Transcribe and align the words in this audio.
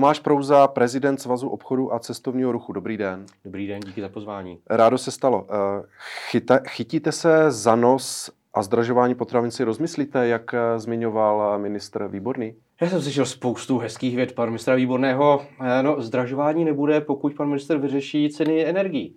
Tomáš 0.00 0.20
Prouza, 0.20 0.68
prezident 0.68 1.20
Svazu 1.20 1.48
obchodu 1.48 1.94
a 1.94 1.98
cestovního 1.98 2.52
ruchu. 2.52 2.72
Dobrý 2.72 2.96
den. 2.96 3.26
Dobrý 3.44 3.66
den, 3.66 3.80
díky 3.80 4.00
za 4.00 4.08
pozvání. 4.08 4.58
Rádo 4.70 4.98
se 4.98 5.10
stalo. 5.10 5.46
Eh, 5.50 5.82
chyta, 6.30 6.60
chytíte 6.68 7.12
se 7.12 7.50
za 7.50 7.76
nos 7.76 8.30
a 8.54 8.62
zdražování 8.62 9.14
potravin 9.14 9.50
si 9.50 9.64
rozmyslíte, 9.64 10.26
jak 10.26 10.54
eh, 10.54 10.78
zmiňoval 10.78 11.58
ministr 11.58 12.08
Výborný? 12.08 12.54
Já 12.80 12.88
jsem 12.88 13.02
slyšel 13.02 13.26
spoustu 13.26 13.78
hezkých 13.78 14.16
věd 14.16 14.34
pana 14.34 14.46
ministra 14.46 14.74
Výborného. 14.74 15.42
Eh, 15.60 15.82
no, 15.82 16.02
zdražování 16.02 16.64
nebude, 16.64 17.00
pokud 17.00 17.34
pan 17.34 17.48
minister 17.48 17.78
vyřeší 17.78 18.30
ceny 18.30 18.66
energií. 18.66 19.16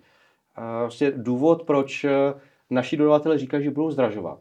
Vlastně 0.80 1.12
důvod, 1.12 1.64
proč 1.64 2.06
naši 2.70 2.98
dodavatelé 2.98 3.38
říkají, 3.38 3.64
že 3.64 3.72
budou 3.72 3.92
zdražovat, 3.92 4.40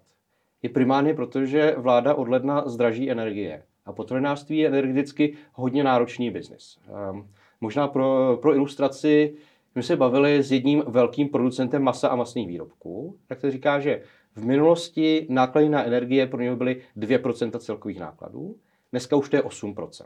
je 0.63 0.69
primárně 0.69 1.15
proto, 1.15 1.47
že 1.47 1.75
vláda 1.79 2.15
od 2.15 2.29
ledna 2.29 2.63
zdraží 2.67 3.11
energie. 3.11 3.63
A 3.87 3.93
potravinářství 3.93 4.59
je 4.59 4.69
energeticky 4.69 5.37
hodně 5.53 5.85
náročný 5.85 6.31
biznis. 6.31 6.79
Um, 7.11 7.29
možná 7.61 7.89
pro, 7.89 8.39
pro 8.43 8.55
ilustraci, 8.55 9.35
my 9.75 9.83
se 9.83 9.97
bavili 9.97 10.43
s 10.43 10.53
jedním 10.53 10.83
velkým 10.87 11.29
producentem 11.29 11.83
masa 11.83 12.09
a 12.09 12.17
masných 12.17 12.49
výrobků, 12.49 13.17
tak 13.27 13.41
to 13.41 13.51
říká, 13.51 13.81
že 13.81 14.03
v 14.37 14.45
minulosti 14.45 15.27
náklady 15.31 15.69
na 15.69 15.85
energie 15.85 16.27
pro 16.27 16.41
něho 16.41 16.57
byly 16.57 16.83
2% 16.97 17.59
celkových 17.59 18.01
nákladů, 18.01 18.57
dneska 18.91 19.17
už 19.17 19.29
to 19.29 19.37
je 19.37 19.43
8%. 19.43 20.05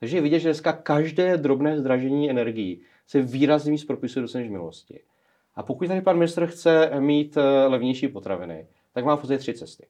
Takže 0.00 0.16
je 0.16 0.20
vidět, 0.20 0.38
že 0.38 0.48
dneska 0.48 0.72
každé 0.72 1.36
drobné 1.36 1.78
zdražení 1.78 2.30
energií 2.30 2.80
se 3.06 3.22
výrazně 3.22 3.72
víc 3.72 3.84
propisuje 3.84 4.26
do 4.26 4.38
než 4.38 4.48
v 4.48 4.52
minulosti. 4.52 5.00
A 5.54 5.62
pokud 5.62 5.88
tady 5.88 6.00
pan 6.00 6.18
ministr 6.18 6.46
chce 6.46 6.90
mít 7.00 7.36
eh, 7.36 7.66
levnější 7.66 8.08
potraviny, 8.08 8.66
tak 8.92 9.04
má 9.04 9.16
v 9.16 9.38
tři 9.38 9.54
cesty 9.54 9.86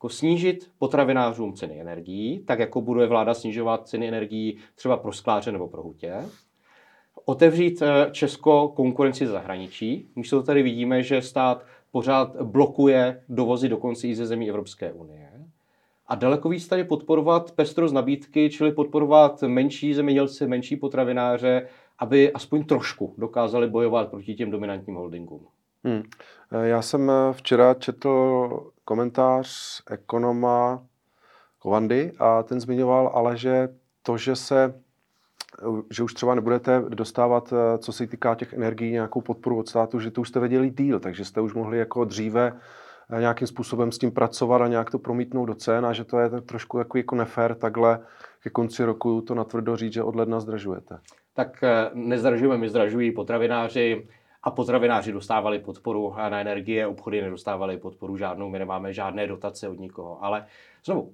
jako 0.00 0.08
snížit 0.08 0.70
potravinářům 0.78 1.52
ceny 1.52 1.80
energií, 1.80 2.38
tak 2.46 2.58
jako 2.58 2.80
bude 2.80 3.06
vláda 3.06 3.34
snižovat 3.34 3.88
ceny 3.88 4.08
energií 4.08 4.56
třeba 4.74 4.96
pro 4.96 5.12
skláře 5.12 5.52
nebo 5.52 5.68
pro 5.68 5.82
hutě. 5.82 6.14
Otevřít 7.24 7.82
eh, 7.82 8.10
Česko 8.12 8.68
konkurenci 8.68 9.26
zahraničí. 9.26 10.08
Místo 10.16 10.42
tady 10.42 10.62
vidíme, 10.62 11.02
že 11.02 11.22
stát 11.22 11.64
pořád 11.90 12.42
blokuje 12.42 13.22
dovozy 13.28 13.68
dokonce 13.68 14.06
i 14.06 14.14
ze 14.14 14.26
zemí 14.26 14.48
Evropské 14.48 14.92
unie. 14.92 15.30
A 16.06 16.14
daleko 16.14 16.48
víc 16.48 16.68
tady 16.68 16.84
podporovat 16.84 17.52
pestrost 17.52 17.94
nabídky, 17.94 18.50
čili 18.50 18.72
podporovat 18.72 19.42
menší 19.42 19.94
zemědělce, 19.94 20.46
menší 20.46 20.76
potravináře, 20.76 21.68
aby 21.98 22.32
aspoň 22.32 22.64
trošku 22.64 23.14
dokázali 23.18 23.68
bojovat 23.68 24.10
proti 24.10 24.34
těm 24.34 24.50
dominantním 24.50 24.96
holdingům. 24.96 25.46
Hmm. 25.84 26.02
Já 26.62 26.82
jsem 26.82 27.10
eh, 27.10 27.32
včera 27.32 27.74
četl 27.74 28.70
komentář 28.90 29.48
ekonoma 29.90 30.82
Kovandy 31.58 32.12
a 32.18 32.42
ten 32.42 32.60
zmiňoval 32.60 33.10
ale, 33.14 33.36
že 33.36 33.68
to, 34.02 34.18
že 34.18 34.36
se 34.36 34.74
že 35.90 36.02
už 36.02 36.14
třeba 36.14 36.34
nebudete 36.34 36.82
dostávat, 36.88 37.52
eh, 37.52 37.78
co 37.78 37.92
se 37.92 38.06
týká 38.06 38.34
těch 38.34 38.52
energií, 38.52 38.92
nějakou 38.92 39.20
podporu 39.20 39.58
od 39.58 39.68
státu, 39.68 40.00
že 40.00 40.10
to 40.10 40.20
už 40.20 40.28
jste 40.28 40.40
věděli 40.40 40.70
díl, 40.70 41.00
takže 41.00 41.24
jste 41.24 41.40
už 41.40 41.54
mohli 41.54 41.78
jako 41.78 42.04
dříve 42.04 42.52
nějakým 43.18 43.46
způsobem 43.46 43.92
s 43.92 43.98
tím 43.98 44.10
pracovat 44.10 44.62
a 44.62 44.68
nějak 44.68 44.90
to 44.90 44.98
promítnout 44.98 45.46
do 45.46 45.54
cen 45.54 45.86
a 45.86 45.92
že 45.92 46.04
to 46.04 46.18
je 46.18 46.40
trošku 46.40 46.78
takový 46.78 47.00
jako 47.00 47.14
nefér 47.14 47.54
takhle 47.54 47.98
ke 48.42 48.50
konci 48.50 48.84
roku 48.84 49.20
to 49.20 49.34
natvrdo 49.34 49.76
říct, 49.76 49.92
že 49.92 50.02
od 50.02 50.16
ledna 50.16 50.40
zdražujete. 50.40 50.98
Tak 51.34 51.64
nezdražujeme, 51.94 52.58
my 52.58 52.68
zdražují 52.68 53.12
potravináři, 53.12 54.08
a 54.42 54.50
potravináři 54.50 55.12
dostávali 55.12 55.58
podporu 55.58 56.14
na 56.16 56.40
energie, 56.40 56.86
obchody 56.86 57.22
nedostávali 57.22 57.78
podporu 57.78 58.16
žádnou, 58.16 58.48
my 58.48 58.58
nemáme 58.58 58.92
žádné 58.92 59.26
dotace 59.26 59.68
od 59.68 59.78
nikoho. 59.78 60.24
Ale 60.24 60.46
znovu, 60.84 61.12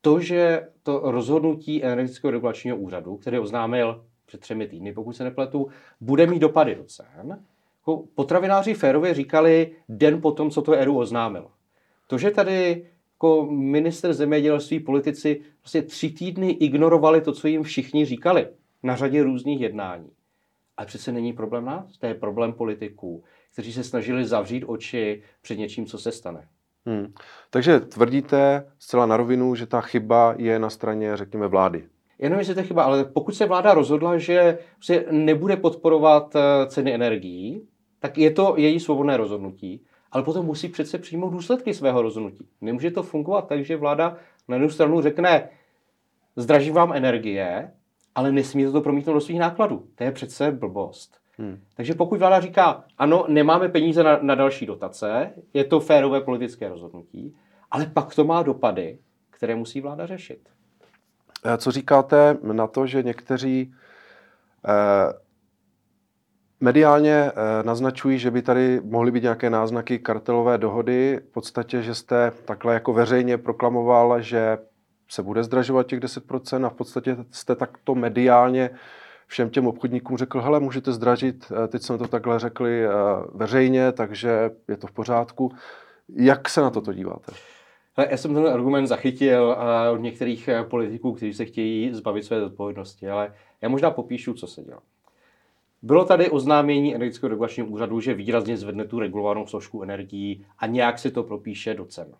to, 0.00 0.20
že 0.20 0.68
to 0.82 1.00
rozhodnutí 1.04 1.84
energetického 1.84 2.30
regulačního 2.30 2.76
úřadu, 2.76 3.16
který 3.16 3.38
oznámil 3.38 4.04
před 4.26 4.40
třemi 4.40 4.68
týdny, 4.68 4.92
pokud 4.92 5.16
se 5.16 5.24
nepletu, 5.24 5.68
bude 6.00 6.26
mít 6.26 6.38
dopady 6.38 6.74
do 6.74 6.84
cen, 6.84 7.44
jako 7.80 8.04
potravináři 8.14 8.74
férově 8.74 9.14
říkali 9.14 9.76
den 9.88 10.20
potom, 10.20 10.50
co 10.50 10.62
to 10.62 10.72
ERU 10.72 10.98
oznámil. 10.98 11.46
To, 12.06 12.18
že 12.18 12.30
tady 12.30 12.86
jako 13.14 13.46
minister 13.50 14.12
zemědělství, 14.12 14.80
politici 14.80 15.40
vlastně 15.62 15.82
tři 15.82 16.10
týdny 16.10 16.50
ignorovali 16.50 17.20
to, 17.20 17.32
co 17.32 17.48
jim 17.48 17.62
všichni 17.62 18.04
říkali 18.04 18.48
na 18.82 18.96
řadě 18.96 19.22
různých 19.22 19.60
jednání, 19.60 20.10
ale 20.76 20.86
přece 20.86 21.12
není 21.12 21.32
problém 21.32 21.64
nás, 21.64 21.98
to 21.98 22.06
je 22.06 22.14
problém 22.14 22.52
politiků, 22.52 23.24
kteří 23.52 23.72
se 23.72 23.84
snažili 23.84 24.24
zavřít 24.24 24.64
oči 24.66 25.22
před 25.42 25.58
něčím, 25.58 25.86
co 25.86 25.98
se 25.98 26.12
stane. 26.12 26.48
Hmm. 26.86 27.12
Takže 27.50 27.80
tvrdíte 27.80 28.70
zcela 28.78 29.06
na 29.06 29.16
rovinu, 29.16 29.54
že 29.54 29.66
ta 29.66 29.80
chyba 29.80 30.34
je 30.38 30.58
na 30.58 30.70
straně, 30.70 31.16
řekněme, 31.16 31.48
vlády. 31.48 31.84
Jenom 32.18 32.38
jestli 32.38 32.54
to 32.54 32.60
je 32.60 32.66
chyba, 32.66 32.82
ale 32.82 33.04
pokud 33.04 33.34
se 33.34 33.46
vláda 33.46 33.74
rozhodla, 33.74 34.18
že 34.18 34.58
se 34.80 35.04
nebude 35.10 35.56
podporovat 35.56 36.36
eh, 36.36 36.66
ceny 36.66 36.94
energií, 36.94 37.68
tak 37.98 38.18
je 38.18 38.30
to 38.30 38.54
její 38.56 38.80
svobodné 38.80 39.16
rozhodnutí, 39.16 39.84
ale 40.10 40.22
potom 40.22 40.46
musí 40.46 40.68
přece 40.68 40.98
přijmout 40.98 41.30
důsledky 41.30 41.74
svého 41.74 42.02
rozhodnutí. 42.02 42.48
Nemůže 42.60 42.90
to 42.90 43.02
fungovat 43.02 43.48
tak, 43.48 43.64
že 43.64 43.76
vláda 43.76 44.16
na 44.48 44.56
jednu 44.56 44.70
stranu 44.70 45.00
řekne, 45.00 45.48
zdražím 46.36 46.74
vám 46.74 46.92
energie, 46.92 47.72
ale 48.14 48.32
nesmíte 48.32 48.72
to 48.72 48.80
promítnout 48.80 49.14
do 49.14 49.20
svých 49.20 49.40
nákladů. 49.40 49.86
To 49.94 50.04
je 50.04 50.12
přece 50.12 50.50
blbost. 50.50 51.16
Hmm. 51.38 51.60
Takže 51.76 51.94
pokud 51.94 52.18
vláda 52.18 52.40
říká, 52.40 52.84
ano, 52.98 53.24
nemáme 53.28 53.68
peníze 53.68 54.02
na, 54.02 54.18
na 54.22 54.34
další 54.34 54.66
dotace, 54.66 55.30
je 55.54 55.64
to 55.64 55.80
férové 55.80 56.20
politické 56.20 56.68
rozhodnutí, 56.68 57.36
ale 57.70 57.86
pak 57.86 58.14
to 58.14 58.24
má 58.24 58.42
dopady, 58.42 58.98
které 59.30 59.54
musí 59.54 59.80
vláda 59.80 60.06
řešit. 60.06 60.48
Co 61.56 61.70
říkáte 61.70 62.38
na 62.42 62.66
to, 62.66 62.86
že 62.86 63.02
někteří 63.02 63.74
eh, 64.68 65.12
mediálně 66.60 67.12
eh, 67.12 67.32
naznačují, 67.62 68.18
že 68.18 68.30
by 68.30 68.42
tady 68.42 68.80
mohly 68.84 69.10
být 69.10 69.22
nějaké 69.22 69.50
náznaky 69.50 69.98
kartelové 69.98 70.58
dohody, 70.58 71.20
v 71.28 71.32
podstatě, 71.32 71.82
že 71.82 71.94
jste 71.94 72.32
takhle 72.44 72.74
jako 72.74 72.92
veřejně 72.92 73.38
proklamoval, 73.38 74.22
že 74.22 74.58
se 75.12 75.22
bude 75.22 75.44
zdražovat 75.44 75.86
těch 75.86 76.00
10% 76.00 76.66
a 76.66 76.68
v 76.68 76.74
podstatě 76.74 77.16
jste 77.30 77.56
takto 77.56 77.94
mediálně 77.94 78.70
všem 79.26 79.50
těm 79.50 79.66
obchodníkům 79.66 80.16
řekl, 80.16 80.40
hele, 80.40 80.60
můžete 80.60 80.92
zdražit, 80.92 81.52
eh, 81.64 81.68
teď 81.68 81.82
jsme 81.82 81.98
to 81.98 82.08
takhle 82.08 82.38
řekli 82.38 82.86
eh, 82.86 82.90
veřejně, 83.34 83.92
takže 83.92 84.50
je 84.68 84.76
to 84.76 84.86
v 84.86 84.92
pořádku. 84.92 85.52
Jak 86.16 86.48
se 86.48 86.60
na 86.60 86.70
toto 86.70 86.92
díváte? 86.92 87.32
Já 88.10 88.16
jsem 88.16 88.34
ten 88.34 88.46
argument 88.46 88.86
zachytil 88.86 89.56
eh, 89.58 89.90
od 89.90 89.96
některých 89.96 90.48
politiků, 90.70 91.12
kteří 91.12 91.34
se 91.34 91.44
chtějí 91.44 91.94
zbavit 91.94 92.24
své 92.24 92.44
odpovědnosti, 92.44 93.10
ale 93.10 93.34
já 93.62 93.68
možná 93.68 93.90
popíšu, 93.90 94.34
co 94.34 94.46
se 94.46 94.62
dělá. 94.62 94.80
Bylo 95.82 96.04
tady 96.04 96.30
oznámení 96.30 96.94
energetického 96.94 97.30
regulačního 97.30 97.68
úřadu, 97.68 98.00
že 98.00 98.14
výrazně 98.14 98.56
zvedne 98.56 98.84
tu 98.84 98.98
regulovanou 98.98 99.46
složku 99.46 99.82
energií 99.82 100.46
a 100.58 100.66
nějak 100.66 100.98
se 100.98 101.10
to 101.10 101.22
propíše 101.22 101.74
do 101.74 101.84
cen. 101.84 102.14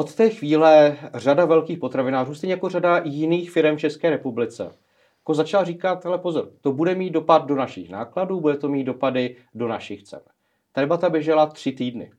Od 0.00 0.14
té 0.14 0.30
chvíle 0.30 0.96
řada 1.14 1.44
velkých 1.44 1.78
potravinářů, 1.78 2.34
stejně 2.34 2.54
jako 2.54 2.68
řada 2.68 3.00
jiných 3.04 3.50
firm 3.50 3.76
v 3.76 3.80
České 3.80 4.10
republice, 4.10 4.72
jako 5.20 5.34
začala 5.34 5.64
říkat, 5.64 6.06
ale 6.06 6.18
pozor, 6.18 6.50
to 6.60 6.72
bude 6.72 6.94
mít 6.94 7.10
dopad 7.10 7.46
do 7.46 7.54
našich 7.54 7.90
nákladů, 7.90 8.40
bude 8.40 8.56
to 8.56 8.68
mít 8.68 8.84
dopady 8.84 9.36
do 9.54 9.68
našich 9.68 10.02
cen. 10.02 10.20
Ta 10.72 10.80
debata 10.80 11.10
běžela 11.10 11.46
tři 11.46 11.72
týdny. 11.72 12.10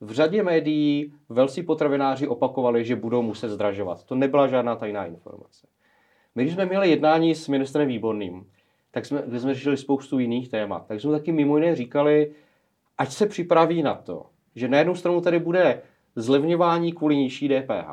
V 0.00 0.12
řadě 0.12 0.42
médií 0.42 1.14
velcí 1.28 1.62
potravináři 1.62 2.28
opakovali, 2.28 2.84
že 2.84 2.96
budou 2.96 3.22
muset 3.22 3.48
zdražovat. 3.48 4.04
To 4.04 4.14
nebyla 4.14 4.46
žádná 4.46 4.76
tajná 4.76 5.06
informace. 5.06 5.66
My, 6.34 6.42
když 6.42 6.54
jsme 6.54 6.66
měli 6.66 6.90
jednání 6.90 7.34
s 7.34 7.48
ministrem 7.48 7.88
Výborným, 7.88 8.46
tak 8.90 9.06
jsme, 9.06 9.22
kde 9.26 9.40
jsme 9.40 9.54
řešili 9.54 9.76
spoustu 9.76 10.18
jiných 10.18 10.48
témat, 10.48 10.86
tak 10.86 11.00
jsme 11.00 11.12
taky 11.12 11.32
mimo 11.32 11.58
jiné 11.58 11.76
říkali, 11.76 12.32
ať 12.98 13.12
se 13.12 13.26
připraví 13.26 13.82
na 13.82 13.94
to, 13.94 14.26
že 14.54 14.68
na 14.68 14.78
jednu 14.78 14.94
stranu 14.94 15.20
tady 15.20 15.38
bude 15.38 15.82
zlevňování 16.16 16.92
kvůli 16.92 17.16
nižší 17.16 17.48
DPH, 17.48 17.90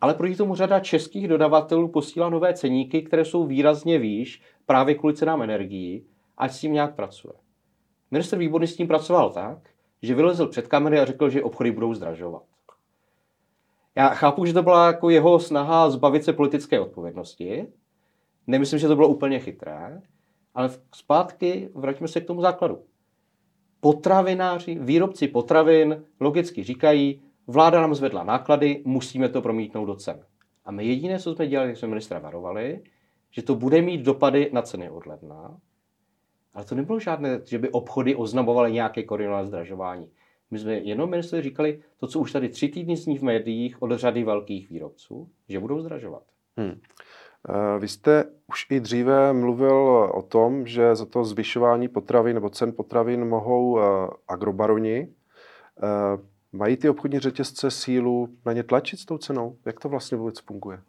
ale 0.00 0.14
proti 0.14 0.36
tomu 0.36 0.54
řada 0.54 0.80
českých 0.80 1.28
dodavatelů 1.28 1.88
posílá 1.88 2.28
nové 2.28 2.54
ceníky, 2.54 3.02
které 3.02 3.24
jsou 3.24 3.46
výrazně 3.46 3.98
výš 3.98 4.42
právě 4.66 4.94
kvůli 4.94 5.14
cenám 5.14 5.42
energií, 5.42 6.06
ať 6.38 6.52
s 6.52 6.60
tím 6.60 6.72
nějak 6.72 6.94
pracuje. 6.94 7.34
Minister 8.10 8.38
Výborný 8.38 8.66
s 8.66 8.76
tím 8.76 8.88
pracoval 8.88 9.30
tak, 9.30 9.58
že 10.02 10.14
vylezl 10.14 10.46
před 10.46 10.68
kamery 10.68 11.00
a 11.00 11.04
řekl, 11.04 11.30
že 11.30 11.42
obchody 11.42 11.70
budou 11.70 11.94
zdražovat. 11.94 12.42
Já 13.96 14.08
chápu, 14.08 14.44
že 14.44 14.52
to 14.52 14.62
byla 14.62 14.86
jako 14.86 15.10
jeho 15.10 15.40
snaha 15.40 15.90
zbavit 15.90 16.24
se 16.24 16.32
politické 16.32 16.80
odpovědnosti. 16.80 17.66
Nemyslím, 18.46 18.78
že 18.78 18.88
to 18.88 18.96
bylo 18.96 19.08
úplně 19.08 19.38
chytré, 19.38 20.00
ale 20.54 20.70
zpátky 20.94 21.70
vraťme 21.74 22.08
se 22.08 22.20
k 22.20 22.26
tomu 22.26 22.40
základu 22.40 22.78
potravináři, 23.80 24.78
výrobci 24.80 25.28
potravin 25.28 26.04
logicky 26.20 26.64
říkají, 26.64 27.22
vláda 27.46 27.80
nám 27.80 27.94
zvedla 27.94 28.24
náklady, 28.24 28.82
musíme 28.84 29.28
to 29.28 29.42
promítnout 29.42 29.86
do 29.86 29.94
cen. 29.94 30.20
A 30.64 30.70
my 30.70 30.86
jediné, 30.86 31.18
co 31.18 31.34
jsme 31.34 31.46
dělali, 31.46 31.76
jsme 31.76 31.88
ministra 31.88 32.18
varovali, 32.18 32.82
že 33.30 33.42
to 33.42 33.54
bude 33.54 33.82
mít 33.82 34.02
dopady 34.02 34.50
na 34.52 34.62
ceny 34.62 34.90
od 34.90 35.06
ledna. 35.06 35.58
Ale 36.54 36.64
to 36.64 36.74
nebylo 36.74 37.00
žádné, 37.00 37.40
že 37.44 37.58
by 37.58 37.68
obchody 37.70 38.16
oznamovaly 38.16 38.72
nějaké 38.72 39.02
koordinované 39.02 39.46
zdražování. 39.46 40.10
My 40.50 40.58
jsme 40.58 40.74
jenom 40.74 41.10
ministři 41.10 41.42
říkali 41.42 41.82
to, 41.96 42.06
co 42.06 42.20
už 42.20 42.32
tady 42.32 42.48
tři 42.48 42.68
týdny 42.68 42.96
zní 42.96 43.18
v 43.18 43.22
médiích 43.22 43.82
od 43.82 43.90
řady 43.92 44.24
velkých 44.24 44.70
výrobců, 44.70 45.28
že 45.48 45.60
budou 45.60 45.80
zdražovat. 45.80 46.22
Hmm. 46.56 46.80
Vy 47.78 47.88
jste 47.88 48.24
už 48.46 48.66
i 48.70 48.80
dříve 48.80 49.32
mluvil 49.32 49.74
o 50.14 50.22
tom, 50.22 50.66
že 50.66 50.96
za 50.96 51.06
to 51.06 51.24
zvyšování 51.24 51.88
potravin 51.88 52.34
nebo 52.34 52.50
cen 52.50 52.72
potravin 52.72 53.24
mohou 53.24 53.78
agrobaroni. 54.28 55.08
Mají 56.52 56.76
ty 56.76 56.88
obchodní 56.88 57.18
řetězce 57.18 57.70
sílu 57.70 58.28
na 58.46 58.52
ně 58.52 58.62
tlačit 58.62 59.00
s 59.00 59.04
tou 59.04 59.18
cenou? 59.18 59.56
Jak 59.66 59.80
to 59.80 59.88
vlastně 59.88 60.18
vůbec 60.18 60.40
funguje? 60.40 60.80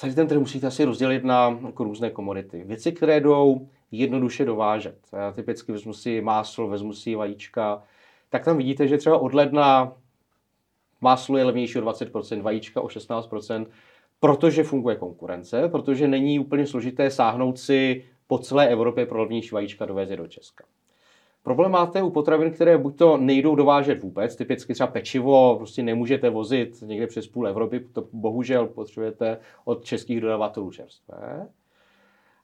Takže 0.00 0.16
ten 0.16 0.26
trh 0.26 0.38
musíte 0.38 0.66
asi 0.66 0.84
rozdělit 0.84 1.24
na 1.24 1.58
jako 1.66 1.84
různé 1.84 2.10
komodity. 2.10 2.64
Věci, 2.64 2.92
které 2.92 3.20
jdou 3.20 3.68
jednoduše 3.90 4.44
dovážet. 4.44 4.98
Já 5.12 5.32
typicky 5.32 5.72
vezmu 5.72 5.92
si 5.92 6.20
máslo, 6.20 6.68
vezmu 6.68 6.92
si 6.92 7.14
vajíčka, 7.14 7.82
tak 8.28 8.44
tam 8.44 8.56
vidíte, 8.56 8.88
že 8.88 8.98
třeba 8.98 9.18
od 9.18 9.34
ledna 9.34 9.92
máslo 11.00 11.38
je 11.38 11.44
levnější 11.44 11.78
o 11.78 11.82
20%, 11.82 12.42
vajíčka 12.42 12.80
o 12.80 12.86
16%, 12.86 13.66
protože 14.20 14.64
funguje 14.64 14.96
konkurence, 14.96 15.68
protože 15.68 16.08
není 16.08 16.38
úplně 16.38 16.66
složité 16.66 17.10
sáhnout 17.10 17.58
si 17.58 18.04
po 18.26 18.38
celé 18.38 18.68
Evropě 18.68 19.06
pro 19.06 19.20
levnější 19.20 19.50
vajíčka 19.54 19.86
dovést 19.86 20.12
do 20.12 20.26
Česka. 20.26 20.64
Problém 21.42 21.70
máte 21.70 22.02
u 22.02 22.10
potravin, 22.10 22.50
které 22.50 22.78
buď 22.78 22.96
to 22.96 23.16
nejdou 23.16 23.54
dovážet 23.54 24.02
vůbec, 24.02 24.36
typicky 24.36 24.74
třeba 24.74 24.86
pečivo 24.86 25.56
prostě 25.56 25.82
nemůžete 25.82 26.30
vozit 26.30 26.82
někde 26.82 27.06
přes 27.06 27.26
půl 27.26 27.48
Evropy, 27.48 27.80
to 27.80 28.08
bohužel 28.12 28.66
potřebujete 28.66 29.38
od 29.64 29.84
českých 29.84 30.20
dodavatelů 30.20 30.70
čerstvé. 30.70 31.48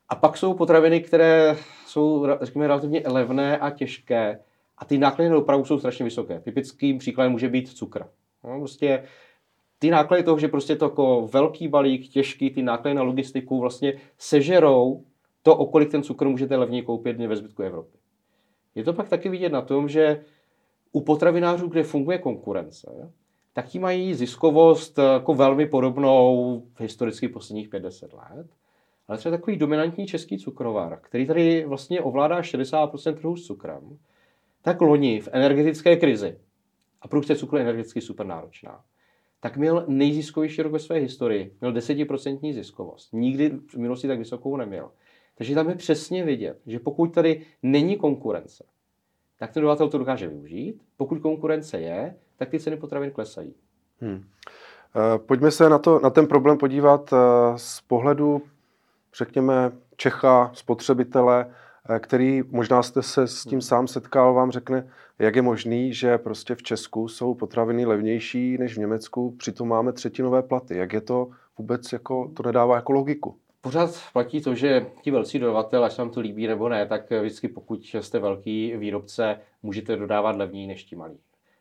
A 0.08 0.14
pak 0.14 0.36
jsou 0.36 0.54
potraviny, 0.54 1.00
které 1.00 1.56
jsou, 1.86 2.26
řekněme, 2.40 2.66
relativně 2.66 3.02
levné 3.06 3.58
a 3.58 3.70
těžké 3.70 4.38
a 4.78 4.84
ty 4.84 4.98
náklady 4.98 5.28
na 5.30 5.36
dopravu 5.36 5.64
jsou 5.64 5.78
strašně 5.78 6.04
vysoké. 6.04 6.40
Typickým 6.40 6.98
příkladem 6.98 7.32
může 7.32 7.48
být 7.48 7.68
cukr. 7.68 8.04
No, 8.44 8.58
prostě 8.58 9.02
ty 9.82 9.90
náklady 9.90 10.23
toho, 10.23 10.38
že 10.38 10.49
prostě 10.49 10.76
to 10.76 10.84
jako 10.84 11.29
velký 11.32 11.69
balík, 11.69 12.08
těžký, 12.08 12.50
ty 12.50 12.62
náklady 12.62 12.94
na 12.94 13.02
logistiku 13.02 13.61
vlastně 13.61 13.94
sežerou 14.19 15.05
to, 15.43 15.56
o 15.56 15.67
kolik 15.67 15.90
ten 15.90 16.02
cukr 16.02 16.29
můžete 16.29 16.56
levně 16.56 16.82
koupit 16.82 17.17
ve 17.17 17.37
zbytku 17.37 17.62
Evropy. 17.62 17.99
Je 18.75 18.84
to 18.84 18.93
pak 18.93 19.08
taky 19.08 19.29
vidět 19.29 19.52
na 19.52 19.62
tom, 19.62 19.88
že 19.88 20.25
u 20.93 21.00
potravinářů, 21.00 21.69
kde 21.69 21.82
funguje 21.82 22.19
konkurence, 22.19 23.11
tak 23.52 23.67
ti 23.67 23.79
mají 23.79 24.14
ziskovost 24.14 24.99
jako 24.99 25.34
velmi 25.34 25.67
podobnou 25.67 26.62
historicky 26.78 27.28
posledních 27.28 27.69
50 27.69 28.12
let. 28.12 28.46
Ale 29.08 29.19
třeba 29.19 29.37
takový 29.37 29.56
dominantní 29.56 30.06
český 30.06 30.38
cukrovar, 30.38 30.99
který 31.02 31.26
tady 31.26 31.64
vlastně 31.64 32.00
ovládá 32.00 32.40
60% 32.40 33.14
trhu 33.14 33.37
s 33.37 33.46
cukrem, 33.46 33.99
tak 34.62 34.81
loni 34.81 35.20
v 35.20 35.28
energetické 35.32 35.96
krizi, 35.96 36.38
a 37.00 37.08
produkce 37.08 37.37
cukru 37.37 37.56
je 37.56 37.62
energeticky 37.62 38.00
super 38.00 38.26
náročná, 38.26 38.85
tak 39.42 39.56
měl 39.56 39.84
nejziskovější 39.88 40.62
rok 40.62 40.72
ve 40.72 40.78
své 40.78 40.96
historii. 40.96 41.56
Měl 41.60 41.72
10% 41.72 42.54
ziskovost. 42.54 43.12
Nikdy 43.12 43.50
v 43.68 43.74
minulosti 43.74 44.08
tak 44.08 44.18
vysokou 44.18 44.56
neměl. 44.56 44.90
Takže 45.34 45.54
tam 45.54 45.68
je 45.68 45.74
přesně 45.74 46.24
vidět, 46.24 46.60
že 46.66 46.78
pokud 46.78 47.14
tady 47.14 47.46
není 47.62 47.96
konkurence, 47.96 48.64
tak 49.38 49.52
ten 49.52 49.60
dodavatel 49.60 49.88
to 49.88 49.98
dokáže 49.98 50.28
využít. 50.28 50.82
Pokud 50.96 51.18
konkurence 51.18 51.80
je, 51.80 52.16
tak 52.36 52.48
ty 52.48 52.60
ceny 52.60 52.76
potravin 52.76 53.10
klesají. 53.10 53.54
Hmm. 54.00 54.24
Pojďme 55.16 55.50
se 55.50 55.68
na, 55.68 55.78
to, 55.78 56.00
na 56.00 56.10
ten 56.10 56.26
problém 56.26 56.58
podívat 56.58 57.12
eh, 57.12 57.16
z 57.56 57.80
pohledu, 57.80 58.42
řekněme, 59.14 59.72
Čecha, 59.96 60.50
spotřebitele, 60.54 61.46
eh, 61.48 61.54
který 61.99 62.43
možná 62.50 62.82
jste 62.82 63.02
se 63.02 63.26
s 63.26 63.44
tím 63.44 63.61
sám 63.61 63.88
setkal, 63.88 64.34
vám 64.34 64.50
řekne, 64.50 64.88
jak 65.19 65.37
je 65.37 65.43
možný, 65.43 65.94
že 65.94 66.19
prostě 66.19 66.55
v 66.55 66.62
Česku 66.62 67.08
jsou 67.08 67.34
potraviny 67.34 67.87
levnější 67.87 68.58
než 68.58 68.75
v 68.75 68.79
Německu, 68.79 69.34
přitom 69.38 69.69
máme 69.69 69.93
třetinové 69.93 70.43
platy. 70.43 70.76
Jak 70.76 70.93
je 70.93 71.00
to 71.00 71.31
vůbec, 71.58 71.93
jako, 71.93 72.31
to 72.37 72.43
nedává 72.43 72.76
jako 72.76 72.93
logiku? 72.93 73.37
Pořád 73.61 73.90
platí 74.12 74.40
to, 74.40 74.55
že 74.55 74.87
ti 75.02 75.11
velcí 75.11 75.38
dodavatel, 75.38 75.84
až 75.84 75.93
se 75.93 76.02
vám 76.02 76.11
to 76.11 76.20
líbí 76.20 76.46
nebo 76.46 76.69
ne, 76.69 76.87
tak 76.87 77.11
vždycky 77.11 77.49
pokud 77.49 77.94
jste 78.00 78.19
velký 78.19 78.76
výrobce, 78.76 79.40
můžete 79.62 79.96
dodávat 79.96 80.37
levněji 80.37 80.67
než 80.67 80.85
ti 80.85 80.96
malí. 80.96 81.19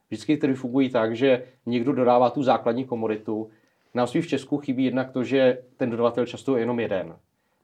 Vždycky 0.10 0.38
tedy 0.38 0.54
fungují 0.54 0.90
tak, 0.90 1.16
že 1.16 1.44
někdo 1.66 1.94
dodává 1.94 2.30
tu 2.30 2.44
základní 2.44 2.86
komoditu. 2.86 3.50
Nám 3.94 4.08
v 4.08 4.28
Česku 4.28 4.58
chybí 4.58 4.86
jednak 4.86 5.12
to, 5.12 5.24
že 5.24 5.58
ten 5.78 5.90
dodavatel 5.90 6.26
často 6.26 6.56
je 6.56 6.62
jenom 6.62 6.80
jeden. 6.80 7.16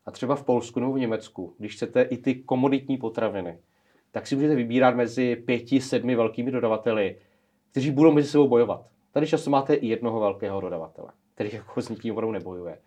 A 0.08 0.12
třeba 0.12 0.36
v 0.36 0.44
Polsku 0.44 0.80
nebo 0.80 0.94
v 0.94 1.00
Německu, 1.00 1.54
když 1.58 1.76
chcete 1.76 2.02
i 2.02 2.18
ty 2.18 2.36
komoditní 2.36 2.98
potraviny, 2.98 3.60
tak 4.12 4.28
si 4.28 4.36
můžete 4.36 4.56
vybírat 4.56 4.96
mezi 4.96 5.36
pěti, 5.36 5.82
sedmi 5.82 6.16
velkými 6.16 6.52
dodavateli, 6.52 7.18
kteří 7.72 7.92
budou 7.92 8.12
mezi 8.12 8.30
sebou 8.30 8.48
bojovat. 8.48 8.86
Tady 9.12 9.28
často 9.28 9.50
máte 9.50 9.74
i 9.74 9.88
jednoho 9.88 10.20
velkého 10.20 10.62
dodavatele, 10.62 11.12
který 11.34 11.50
jako 11.54 11.82
s 11.82 11.90
nikým 11.90 12.14
opravdu 12.14 12.32
nebojuje. 12.32 12.78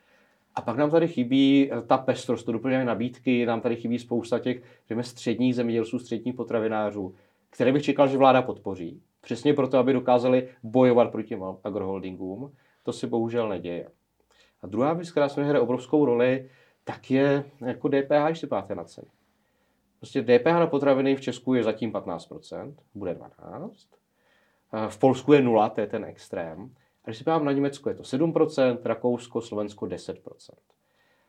A 0.55 0.61
pak 0.61 0.77
nám 0.77 0.91
tady 0.91 1.09
chybí 1.09 1.71
eh, 1.73 1.83
ta 1.83 1.99
pestrost, 1.99 2.47
to 2.47 2.53
doplňují 2.53 2.85
nabídky, 2.85 3.47
nám 3.47 3.61
tady 3.61 3.77
chybí 3.77 3.99
spousta 3.99 4.39
těch, 4.39 4.63
řekněme, 4.81 5.03
středních 5.03 5.55
zemědělců, 5.55 5.99
středních 5.99 6.35
potravinářů, 6.35 7.15
které 7.51 7.73
bych 7.73 7.83
čekal, 7.83 8.09
že 8.09 8.19
vláda 8.19 8.43
podpoří. 8.43 9.03
Přesně 9.21 9.55
proto, 9.55 9.79
aby 9.79 9.93
dokázali 9.93 10.49
bojovat 10.63 11.11
proti 11.13 11.39
agroholdingům. 11.65 12.53
To 12.83 12.93
se 12.93 13.07
bohužel 13.07 13.49
neděje. 13.49 13.89
A 14.63 14.67
druhá 14.67 14.93
věc, 14.93 15.11
která 15.11 15.29
se 15.29 15.45
hraje 15.45 15.61
obrovskou 15.61 16.05
roli, 16.05 16.49
tak 16.91 17.11
je 17.11 17.45
jako 17.67 17.89
DPH, 17.89 18.27
když 18.27 18.39
se 18.39 18.75
na 18.75 18.85
ceny. 18.85 19.09
Prostě 19.99 20.23
DPH 20.23 20.47
na 20.47 20.67
potraviny 20.67 21.17
v 21.17 21.21
Česku 21.21 21.55
je 21.55 21.63
zatím 21.63 21.93
15%, 21.93 22.75
bude 22.95 23.15
12%. 23.15 24.89
V 24.89 24.99
Polsku 24.99 25.33
je 25.33 25.43
0, 25.43 25.69
to 25.69 25.81
je 25.81 25.87
ten 25.87 26.05
extrém. 26.05 26.75
A 27.05 27.09
když 27.09 27.19
si 27.19 27.25
podívám 27.25 27.45
na 27.45 27.53
Německo, 27.53 27.89
je 27.89 27.95
to 27.95 28.03
7%, 28.03 28.79
Rakousko, 28.85 29.41
Slovensko 29.41 29.87
10%. 29.87 30.15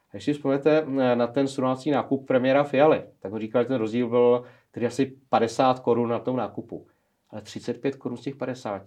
A 0.09 0.11
když 0.11 0.23
si 0.23 0.33
vzpomněte 0.33 0.77
eh, 0.77 1.15
na 1.15 1.27
ten 1.27 1.47
srovnávací 1.47 1.91
nákup 1.91 2.27
premiéra 2.27 2.63
Fialy, 2.63 3.03
tak 3.19 3.31
ho 3.31 3.39
říkal, 3.39 3.63
že 3.63 3.67
ten 3.67 3.77
rozdíl 3.77 4.09
byl 4.09 4.43
tedy 4.71 4.85
asi 4.85 5.17
50 5.29 5.79
korun 5.79 6.09
na 6.09 6.19
tom 6.19 6.35
nákupu. 6.35 6.87
Ale 7.29 7.41
35 7.41 7.95
korun 7.95 8.17
z 8.17 8.21
těch 8.21 8.35
50 8.35 8.83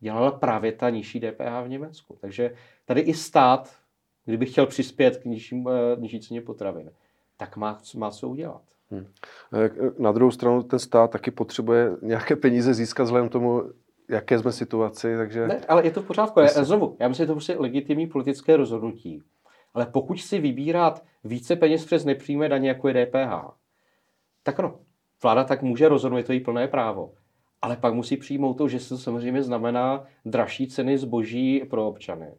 dělala 0.00 0.30
právě 0.30 0.72
ta 0.72 0.90
nižší 0.90 1.20
DPH 1.20 1.64
v 1.64 1.68
Německu. 1.68 2.18
Takže 2.20 2.54
tady 2.84 3.00
i 3.00 3.14
stát, 3.14 3.83
kdyby 4.24 4.46
chtěl 4.46 4.66
přispět 4.66 5.16
k 5.16 5.24
nižší, 5.24 5.64
eh, 5.70 6.00
nižší 6.00 6.20
ceně 6.20 6.40
potravin, 6.40 6.90
tak 7.36 7.56
má, 7.56 7.80
má 7.96 8.10
co 8.10 8.28
udělat. 8.28 8.62
Hmm. 8.90 9.06
Eh, 9.54 9.70
na 9.98 10.12
druhou 10.12 10.30
stranu 10.30 10.62
ten 10.62 10.78
stát 10.78 11.10
taky 11.10 11.30
potřebuje 11.30 11.90
nějaké 12.02 12.36
peníze 12.36 12.74
získat 12.74 13.04
vzhledem 13.04 13.28
tomu, 13.28 13.62
jaké 14.08 14.38
jsme 14.38 14.52
situaci, 14.52 15.16
takže... 15.16 15.48
Ne, 15.48 15.60
ale 15.68 15.84
je 15.84 15.90
to 15.90 16.02
v 16.02 16.06
pořádku. 16.06 16.40
Já, 16.40 16.64
znovu, 16.64 16.96
já 17.00 17.08
myslím, 17.08 17.24
že 17.24 17.26
to 17.26 17.32
prostě 17.32 17.56
legitimní 17.58 18.06
politické 18.06 18.56
rozhodnutí. 18.56 19.22
Ale 19.74 19.86
pokud 19.86 20.20
si 20.20 20.38
vybírat 20.38 21.04
více 21.24 21.56
peněz 21.56 21.84
přes 21.84 22.04
nepřímé 22.04 22.48
daně, 22.48 22.68
jako 22.68 22.88
je 22.88 23.06
DPH, 23.06 23.50
tak 24.42 24.60
ano, 24.60 24.78
vláda 25.22 25.44
tak 25.44 25.62
může 25.62 25.88
rozhodnout, 25.88 26.18
je 26.18 26.24
to 26.24 26.32
jí 26.32 26.40
plné 26.40 26.68
právo. 26.68 27.12
Ale 27.62 27.76
pak 27.76 27.94
musí 27.94 28.16
přijmout 28.16 28.54
to, 28.54 28.68
že 28.68 28.80
se 28.80 28.88
to 28.88 28.98
samozřejmě 28.98 29.42
znamená 29.42 30.04
dražší 30.24 30.66
ceny 30.66 30.98
zboží 30.98 31.62
pro 31.70 31.88
občany. 31.88 32.32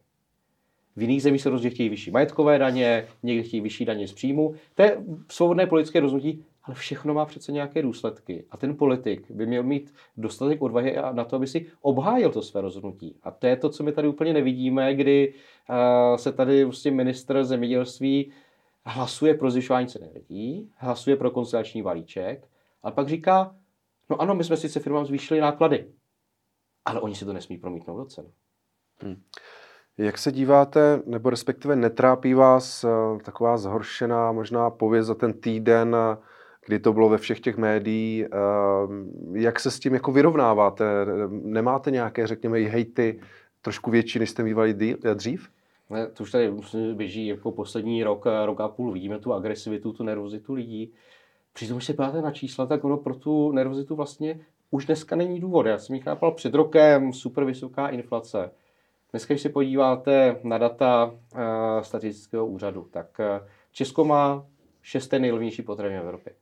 V 0.96 1.02
jiných 1.02 1.24
zemích 1.24 1.42
se 1.42 1.50
rozhodně 1.50 1.70
chtějí 1.70 1.90
vyšší 1.90 2.12
majetkové 2.12 2.58
daně, 2.58 3.08
někdy 3.24 3.44
chtějí 3.44 3.62
vyšší 3.62 3.86
daně 3.86 4.08
z 4.08 4.14
příjmu. 4.14 4.56
To 4.76 4.84
je 4.84 4.98
svobodné 5.32 5.68
politické 5.68 6.00
rozhodnutí, 6.00 6.46
ale 6.64 6.76
všechno 6.76 7.14
má 7.14 7.26
přece 7.26 7.52
nějaké 7.52 7.82
důsledky. 7.82 8.46
A 8.52 8.58
ten 8.58 8.76
politik 8.76 9.32
by 9.32 9.46
měl 9.46 9.64
mít 9.64 9.94
dostatek 10.18 10.62
odvahy 10.62 10.96
na 11.12 11.26
to, 11.26 11.36
aby 11.36 11.48
si 11.48 11.66
obhájil 11.82 12.32
to 12.32 12.42
své 12.42 12.62
rozhodnutí. 12.62 13.16
A 13.24 13.32
to 13.32 13.48
je 13.48 13.56
to, 13.56 13.70
co 13.70 13.84
my 13.84 13.92
tady 13.92 14.08
úplně 14.08 14.34
nevidíme, 14.34 14.96
kdy 14.96 15.34
uh, 15.70 16.18
se 16.18 16.32
tady 16.32 16.64
vlastně 16.64 16.92
ministr 16.92 17.44
zemědělství 17.44 18.32
hlasuje 18.86 19.34
pro 19.34 19.52
zvyšování 19.52 19.88
cen 19.88 20.04
energií, 20.04 20.70
hlasuje 20.76 21.16
pro 21.16 21.32
konciliační 21.32 21.82
balíček, 21.82 22.48
a 22.84 22.92
pak 22.92 23.10
říká, 23.10 23.56
no 24.10 24.22
ano, 24.22 24.36
my 24.36 24.44
jsme 24.44 24.58
sice 24.58 24.80
firmám 24.80 25.06
zvýšili 25.06 25.40
náklady, 25.40 25.86
ale 26.86 27.02
oni 27.02 27.16
si 27.16 27.26
to 27.26 27.34
nesmí 27.34 27.58
promítnout 27.58 27.98
do 27.98 28.06
cen. 28.06 28.26
Hmm. 29.02 29.22
Jak 29.98 30.18
se 30.18 30.32
díváte, 30.32 31.02
nebo 31.06 31.30
respektive 31.30 31.76
netrápí 31.76 32.34
vás 32.34 32.84
uh, 32.84 33.22
taková 33.22 33.58
zhoršená 33.58 34.32
možná 34.32 34.70
pověst 34.70 35.08
za 35.08 35.16
ten 35.16 35.34
týden, 35.34 35.96
kdy 36.66 36.80
to 36.80 36.94
bylo 36.94 37.10
ve 37.10 37.18
všech 37.18 37.40
těch 37.40 37.58
médiích. 37.58 38.26
Ehm, 38.26 39.12
jak 39.34 39.60
se 39.60 39.72
s 39.72 39.80
tím 39.80 39.94
jako 39.94 40.12
vyrovnáváte? 40.12 40.86
Nemáte 41.30 41.92
nějaké, 41.92 42.28
řekněme, 42.28 42.60
hejty 42.60 43.20
trošku 43.62 43.92
větší, 43.92 44.20
než 44.20 44.30
jste 44.30 44.44
mývali 44.44 44.74
dřív? 45.14 45.50
Ne, 45.90 46.08
to 46.08 46.24
už 46.24 46.32
tady 46.32 46.54
běží 46.94 47.28
jako 47.28 47.52
poslední 47.52 48.04
rok, 48.04 48.26
rok 48.46 48.62
a 48.62 48.68
půl. 48.68 48.92
Vidíme 48.92 49.20
tu 49.20 49.34
agresivitu, 49.34 49.94
tu 49.94 50.04
nervozitu 50.04 50.54
lidí. 50.54 50.94
Přitom, 51.54 51.78
když 51.78 51.86
se 51.86 51.94
podíváte 51.94 52.22
na 52.22 52.32
čísla, 52.32 52.66
tak 52.66 52.84
ono 52.84 52.98
pro 52.98 53.16
tu 53.16 53.52
nervozitu 53.52 53.96
vlastně 53.96 54.40
už 54.72 54.86
dneska 54.86 55.16
není 55.16 55.40
důvod. 55.40 55.66
Já 55.66 55.78
jsem 55.78 55.96
ji 55.96 56.02
chápal 56.02 56.32
před 56.32 56.54
rokem, 56.54 57.14
super 57.14 57.44
vysoká 57.44 57.88
inflace. 57.88 58.52
Dneska, 59.16 59.34
když 59.34 59.42
se 59.42 59.50
podíváte 59.50 60.40
na 60.44 60.58
data 60.58 61.06
uh, 61.06 61.40
statistického 61.82 62.48
úřadu, 62.48 62.88
tak 62.92 63.20
uh, 63.20 63.48
Česko 63.72 64.06
má 64.06 64.46
šesté 64.82 65.20
nejlevnější 65.20 65.62
potraviny 65.62 66.00
v 66.00 66.04
Evropě 66.04 66.34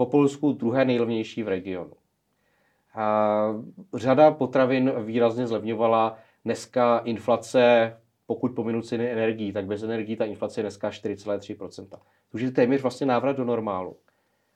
po 0.00 0.06
Polsku 0.06 0.52
druhé 0.52 0.84
nejlevnější 0.84 1.42
v 1.42 1.48
regionu. 1.48 1.92
A 2.94 3.46
řada 3.94 4.30
potravin 4.30 4.92
výrazně 5.04 5.46
zlevňovala. 5.46 6.18
Dneska 6.44 6.98
inflace 6.98 7.96
pokud 8.26 8.54
pominu 8.54 8.82
ceny 8.82 9.10
energií, 9.10 9.52
tak 9.52 9.66
bez 9.66 9.82
energií 9.82 10.16
ta 10.16 10.24
inflace 10.24 10.60
je 10.60 10.62
dneska 10.62 10.90
4,3%. 10.90 11.88
To 11.88 11.98
už 12.34 12.42
je 12.42 12.50
téměř 12.50 12.82
vlastně 12.82 13.06
návrat 13.06 13.36
do 13.36 13.44
normálu. 13.44 13.96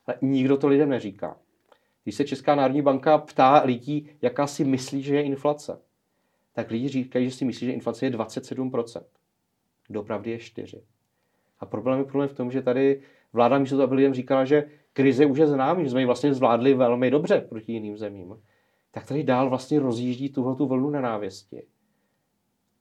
Ale 0.05 0.17
nikdo 0.21 0.57
to 0.57 0.67
lidem 0.67 0.89
neříká. 0.89 1.37
Když 2.03 2.15
se 2.15 2.23
Česká 2.23 2.55
národní 2.55 2.81
banka 2.81 3.17
ptá 3.17 3.61
lidí, 3.65 4.09
jaká 4.21 4.47
si 4.47 4.63
myslí, 4.63 5.01
že 5.01 5.15
je 5.15 5.23
inflace, 5.23 5.81
tak 6.55 6.71
lidi 6.71 6.87
říkají, 6.87 7.29
že 7.29 7.35
si 7.35 7.45
myslí, 7.45 7.67
že 7.67 7.73
inflace 7.73 8.05
je 8.05 8.11
27%. 8.11 9.01
Dopravdy 9.89 10.31
je 10.31 10.39
4. 10.39 10.83
A 11.59 11.65
problém 11.65 11.99
je 11.99 12.05
problém 12.05 12.29
v 12.29 12.33
tom, 12.33 12.51
že 12.51 12.61
tady 12.61 13.01
vláda 13.33 13.57
místo 13.57 13.75
toho, 13.75 13.83
aby 13.83 13.95
lidem 13.95 14.13
říkala, 14.13 14.45
že 14.45 14.63
krize 14.93 15.25
už 15.25 15.37
je 15.37 15.47
za 15.47 15.57
námi, 15.57 15.83
že 15.83 15.89
jsme 15.89 15.99
ji 15.99 16.05
vlastně 16.05 16.33
zvládli 16.33 16.73
velmi 16.73 17.11
dobře 17.11 17.45
proti 17.49 17.73
jiným 17.73 17.97
zemím, 17.97 18.39
tak 18.91 19.07
tady 19.07 19.23
dál 19.23 19.49
vlastně 19.49 19.79
rozjíždí 19.79 20.29
tuhle 20.29 20.55
tu 20.55 20.65
vlnu 20.65 20.89
nenávisti. 20.89 21.63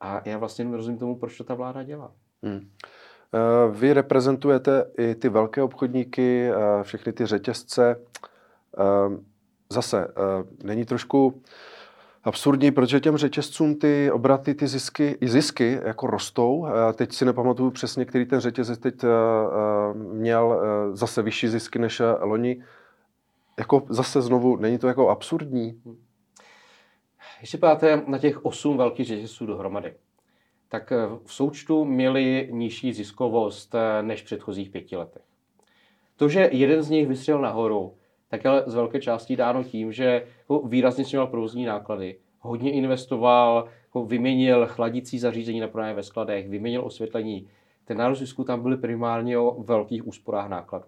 A 0.01 0.23
já 0.29 0.39
vlastně 0.39 0.65
nerozumím 0.65 0.99
tomu, 0.99 1.17
proč 1.17 1.39
to 1.39 1.45
ta 1.45 1.55
vláda 1.55 1.83
dělá. 1.83 2.13
Hmm. 2.43 2.71
Eh, 3.35 3.71
vy 3.71 3.93
reprezentujete 3.93 4.91
i 4.99 5.15
ty 5.15 5.29
velké 5.29 5.63
obchodníky, 5.63 6.51
eh, 6.51 6.83
všechny 6.83 7.13
ty 7.13 7.27
řetězce. 7.27 8.01
Eh, 8.79 9.19
zase, 9.71 10.09
není 10.63 10.85
trošku 10.85 11.43
absurdní, 12.25 12.71
protože 12.71 13.01
těm 13.01 13.17
řetězcům 13.17 13.75
ty 13.75 14.11
obraty, 14.11 14.55
ty 14.55 14.67
zisky, 14.67 15.19
i 15.21 15.29
zisky 15.29 15.81
jako 15.85 16.07
rostou. 16.07 16.67
Teď 16.95 17.13
si 17.13 17.25
nepamatuju 17.25 17.71
přesně, 17.71 18.05
který 18.05 18.27
ten 18.27 18.41
řetězec 18.41 18.79
teď 18.79 18.95
měl 19.95 20.61
zase 20.93 21.23
vyšší 21.23 21.49
zisky 21.49 21.79
než 21.79 22.03
loni. 22.21 22.63
Jako 23.59 23.83
zase 23.89 24.23
znovu, 24.23 24.57
není 24.57 24.79
to 24.79 24.89
jako 24.89 25.09
absurdní? 25.09 25.83
Když 27.39 27.51
si 27.51 27.59
páte 27.59 28.03
na 28.07 28.19
těch 28.19 28.45
osm 28.45 28.77
velkých 28.77 29.07
řetězců 29.07 29.47
dohromady, 29.47 29.95
tak 30.69 30.93
eh, 30.93 30.97
v 31.25 31.35
součtu 31.35 31.85
měli 31.85 32.49
nižší 32.53 32.93
ziskovost 32.93 33.75
eh, 33.75 34.03
než 34.03 34.23
v 34.23 34.25
předchozích 34.25 34.71
pěti 34.71 34.97
letech. 34.97 35.23
To, 36.17 36.29
že 36.29 36.49
jeden 36.53 36.83
z 36.83 36.91
nich 36.91 37.09
vystřelil 37.09 37.41
nahoru, 37.41 37.95
tak 38.35 38.47
ale 38.47 38.65
z 38.67 38.75
velké 38.75 39.01
části 39.01 39.37
dáno 39.37 39.65
tím, 39.65 39.93
že 39.93 40.27
výrazně 40.65 41.05
snižoval 41.05 41.27
provozní 41.27 41.65
náklady, 41.65 42.17
hodně 42.41 42.73
investoval, 42.73 43.69
vyměnil 44.07 44.67
chladicí 44.67 45.19
zařízení 45.19 45.61
na 45.61 45.69
pronájem 45.69 45.97
ve 45.97 46.03
skladech, 46.03 46.49
vyměnil 46.49 46.85
osvětlení. 46.85 47.49
Ten 47.85 47.99
nárůst 47.99 48.19
zisku 48.19 48.45
tam 48.45 48.63
byly 48.63 48.77
primárně 48.77 49.39
o 49.39 49.63
velkých 49.63 50.07
úsporách 50.07 50.49
nákladů. 50.49 50.85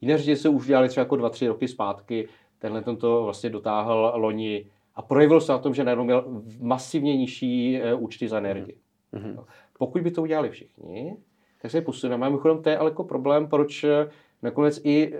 Jiné 0.00 0.18
řetězce 0.18 0.48
už 0.48 0.66
dělali 0.66 0.88
třeba 0.88 1.02
jako 1.02 1.16
dva, 1.16 1.30
tři 1.30 1.48
roky 1.48 1.68
zpátky, 1.68 2.28
tenhle 2.58 2.82
to 2.82 3.24
vlastně 3.24 3.50
dotáhl 3.50 4.12
loni 4.14 4.66
a 4.94 5.02
projevil 5.02 5.40
se 5.40 5.52
na 5.52 5.58
tom, 5.58 5.74
že 5.74 5.84
najednou 5.84 6.04
měl 6.04 6.42
masivně 6.60 7.16
nižší 7.16 7.80
eh, 7.82 7.94
účty 7.94 8.28
za 8.28 8.38
energii. 8.38 8.76
Mm-hmm. 9.14 9.44
Pokud 9.78 10.02
by 10.02 10.10
to 10.10 10.22
udělali 10.22 10.50
všichni, 10.50 11.16
tak 11.62 11.70
se 11.70 11.80
posuneme. 11.80 12.26
Mimochodem 12.26 12.62
to 12.62 12.70
je 12.70 12.78
ale 12.78 12.90
jako 12.90 13.04
problém, 13.04 13.48
proč 13.48 13.84
eh, 13.84 14.10
nakonec 14.42 14.80
i 14.84 15.12
e, 15.14 15.18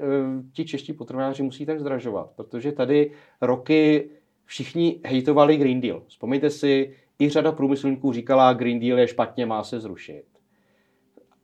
ti 0.53 0.65
čeští 0.65 0.93
potravináři 0.93 1.43
musí 1.43 1.67
tak 1.67 1.81
zdražovat, 1.81 2.31
protože 2.37 2.73
tady 2.73 3.12
roky 3.41 4.11
všichni 4.45 5.00
hejtovali 5.05 5.57
Green 5.57 5.81
Deal. 5.81 6.03
Vzpomeňte 6.07 6.50
si, 6.50 6.95
i 7.21 7.29
řada 7.29 7.53
průmyslníků 7.53 8.12
říkala, 8.12 8.53
Green 8.53 8.81
Deal 8.81 8.99
je 8.99 9.09
špatně, 9.09 9.47
má 9.47 9.65
se 9.65 9.81
zrušit. 9.81 10.25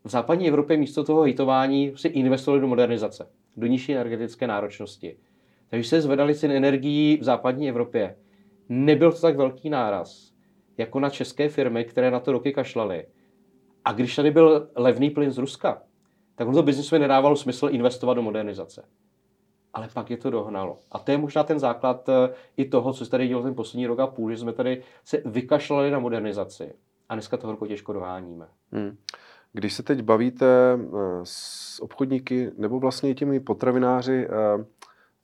V 0.04 0.10
západní 0.10 0.48
Evropě 0.48 0.76
místo 0.76 1.04
toho 1.04 1.22
hejtování 1.22 1.92
si 1.96 2.08
investovali 2.08 2.60
do 2.60 2.66
modernizace, 2.66 3.28
do 3.56 3.66
nižší 3.66 3.92
energetické 3.92 4.46
náročnosti. 4.46 5.16
Takže 5.70 5.88
se 5.88 6.00
zvedaly 6.00 6.34
ceny 6.34 6.56
energií 6.56 7.16
v 7.16 7.24
západní 7.24 7.68
Evropě. 7.68 8.16
Nebyl 8.68 9.12
to 9.12 9.20
tak 9.20 9.36
velký 9.36 9.70
náraz, 9.70 10.32
jako 10.78 11.00
na 11.00 11.10
české 11.10 11.48
firmy, 11.48 11.84
které 11.84 12.10
na 12.10 12.20
to 12.20 12.32
roky 12.32 12.52
kašlaly. 12.52 13.06
A 13.84 13.92
když 13.92 14.16
tady 14.16 14.30
byl 14.30 14.68
levný 14.76 15.10
plyn 15.10 15.30
z 15.30 15.38
Ruska, 15.38 15.82
tak 16.36 16.48
to 16.52 16.62
biznisu 16.62 16.98
nedávalo 16.98 17.36
smysl 17.36 17.68
investovat 17.70 18.14
do 18.14 18.22
modernizace. 18.22 18.84
Ale 19.74 19.88
pak 19.94 20.10
je 20.10 20.16
to 20.16 20.30
dohnalo. 20.30 20.78
A 20.92 20.98
to 20.98 21.10
je 21.10 21.18
možná 21.18 21.44
ten 21.44 21.58
základ 21.58 22.08
eh, 22.08 22.34
i 22.56 22.64
toho, 22.64 22.92
co 22.92 23.04
se 23.04 23.10
tady 23.10 23.28
dělo 23.28 23.42
ten 23.42 23.54
poslední 23.54 23.86
rok 23.86 23.98
a 23.98 24.06
půl, 24.06 24.30
že 24.30 24.38
jsme 24.38 24.52
tady 24.52 24.82
se 25.04 25.22
vykašlali 25.24 25.90
na 25.90 25.98
modernizaci. 25.98 26.72
A 27.08 27.14
dneska 27.14 27.36
to 27.36 27.46
horko 27.46 27.66
těžko 27.66 27.92
doháníme. 27.92 28.48
Hmm. 28.72 28.96
Když 29.52 29.74
se 29.74 29.82
teď 29.82 30.02
bavíte 30.02 30.46
eh, 30.46 30.78
s 31.22 31.82
obchodníky 31.82 32.50
nebo 32.58 32.80
vlastně 32.80 33.14
těmi 33.14 33.40
potravináři, 33.40 34.28
eh, 34.30 34.64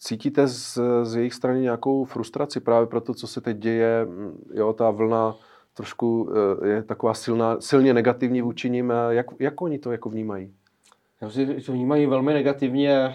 Cítíte 0.04 0.48
z, 0.48 0.78
z 1.02 1.14
jejich 1.16 1.34
strany 1.34 1.60
nějakou 1.60 2.04
frustraci 2.04 2.60
právě 2.60 2.86
pro 2.86 3.00
to, 3.00 3.14
co 3.14 3.26
se 3.26 3.40
teď 3.40 3.56
děje? 3.56 4.04
Mm, 4.04 4.44
jo, 4.54 4.72
ta 4.72 4.90
vlna 4.90 5.36
trošku 5.74 6.30
je 6.64 6.82
taková 6.82 7.14
silná, 7.14 7.60
silně 7.60 7.94
negativní 7.94 8.42
vůči 8.42 8.70
nim. 8.70 8.92
Jak, 9.10 9.26
jak 9.38 9.62
oni 9.62 9.78
to 9.78 9.92
jako 9.92 10.08
vnímají? 10.08 10.54
Já 11.22 11.30
si 11.30 11.60
to 11.60 11.72
vnímají 11.72 12.06
velmi 12.06 12.32
negativně. 12.32 13.14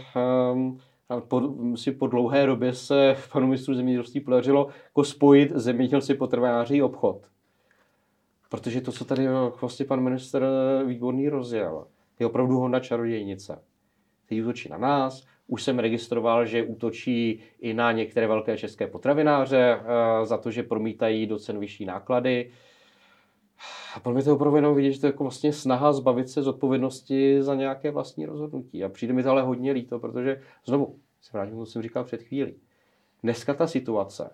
Um, 0.53 0.79
po, 1.27 1.41
si 1.75 1.91
po 1.91 2.07
dlouhé 2.07 2.45
době 2.45 2.73
se 2.73 3.15
panu 3.31 3.47
ministru 3.47 3.75
zemědělství 3.75 4.19
podařilo 4.21 4.67
jako 4.85 5.03
spojit 5.03 5.51
zemědělci, 5.55 6.13
potravináři 6.13 6.81
obchod. 6.81 7.27
Protože 8.49 8.81
to, 8.81 8.91
co 8.91 9.05
tady 9.05 9.27
vlastně 9.61 9.85
pan 9.85 9.99
minister 9.99 10.47
Výborný 10.85 11.29
rozjel, 11.29 11.87
je 12.19 12.25
opravdu 12.25 12.59
honda 12.59 12.79
čarodějnice. 12.79 13.61
Teď 14.25 14.41
útočí 14.41 14.69
na 14.69 14.77
nás, 14.77 15.23
už 15.47 15.63
jsem 15.63 15.79
registroval, 15.79 16.45
že 16.45 16.63
útočí 16.63 17.39
i 17.59 17.73
na 17.73 17.91
některé 17.91 18.27
velké 18.27 18.57
české 18.57 18.87
potravináře 18.87 19.79
eh, 19.79 20.25
za 20.25 20.37
to, 20.37 20.51
že 20.51 20.63
promítají 20.63 21.25
do 21.25 21.39
cen 21.39 21.59
vyšší 21.59 21.85
náklady. 21.85 22.51
A 23.95 23.99
pro 23.99 24.13
mě 24.13 24.23
to 24.23 24.35
opravdu 24.35 24.55
jenom 24.55 24.75
vidět, 24.75 24.91
že 24.91 24.99
to 24.99 25.07
je 25.07 25.11
jako 25.11 25.23
vlastně 25.23 25.53
snaha 25.53 25.93
zbavit 25.93 26.29
se 26.29 26.43
z 26.43 26.47
odpovědnosti 26.47 27.43
za 27.43 27.55
nějaké 27.55 27.91
vlastní 27.91 28.25
rozhodnutí. 28.25 28.83
A 28.83 28.89
přijde 28.89 29.13
mi 29.13 29.23
to 29.23 29.29
ale 29.29 29.41
hodně 29.41 29.71
líto, 29.71 29.99
protože 29.99 30.41
znovu, 30.65 30.99
se 31.21 31.29
vrátím, 31.33 31.57
co 31.57 31.65
jsem 31.65 31.81
říkal 31.81 32.03
před 32.03 32.21
chvílí. 32.21 32.55
Dneska 33.23 33.53
ta 33.53 33.67
situace 33.67 34.29